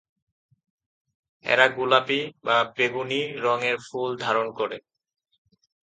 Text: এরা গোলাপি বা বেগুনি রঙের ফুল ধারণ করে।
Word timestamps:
এরা 1.45 1.65
গোলাপি 1.77 2.19
বা 2.45 2.57
বেগুনি 2.75 3.21
রঙের 3.43 3.77
ফুল 3.87 4.09
ধারণ 4.23 4.47
করে। 4.59 4.77